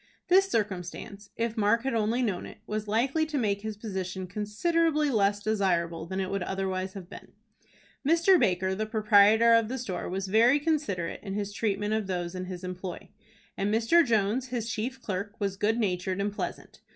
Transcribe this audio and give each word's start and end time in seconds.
This 0.29 0.49
circumstance, 0.49 1.29
if 1.35 1.55
Mark 1.55 1.83
had 1.83 1.93
only 1.93 2.23
known 2.23 2.47
it, 2.47 2.57
was 2.65 2.87
likely 2.87 3.23
to 3.27 3.37
make 3.37 3.61
his 3.61 3.77
position 3.77 4.25
considerably 4.25 5.11
less 5.11 5.39
desirable 5.43 6.07
than 6.07 6.19
it 6.19 6.31
would 6.31 6.41
otherwise 6.41 6.93
have 6.93 7.07
been. 7.07 7.33
Mr. 8.03 8.39
Baker, 8.39 8.73
the 8.73 8.87
proprietor 8.87 9.53
of 9.53 9.67
the 9.67 9.77
store, 9.77 10.09
was 10.09 10.27
very 10.27 10.59
considerate 10.59 11.19
in 11.21 11.35
his 11.35 11.53
treatment 11.53 11.93
of 11.93 12.07
those 12.07 12.33
in 12.33 12.45
his 12.45 12.63
employ, 12.63 13.09
and 13.55 13.71
Mr. 13.71 14.03
Jones, 14.03 14.47
his 14.47 14.67
chief 14.67 14.99
clerk, 14.99 15.39
was 15.39 15.55
good 15.55 15.77
natured 15.77 16.19
and 16.19 16.33
pleasant. 16.33 16.81